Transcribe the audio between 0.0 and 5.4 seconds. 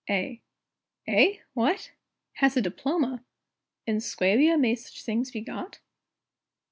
A. Eh? What? Has a diploma? In Suabia may such things